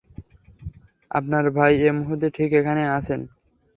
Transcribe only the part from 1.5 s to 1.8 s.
ভাই